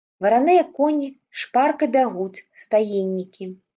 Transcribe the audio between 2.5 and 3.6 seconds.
стаеннікі.